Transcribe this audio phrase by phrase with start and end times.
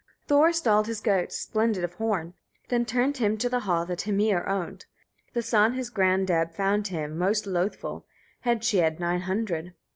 [0.21, 0.29] 7.
[0.29, 2.33] Thor stalled his goats, splendid of horn,
[2.69, 4.87] then turned him to the hall that Hymir owned.
[5.33, 8.05] The son his granddam found to him most loathful;
[8.39, 9.75] heads she had nine hundred.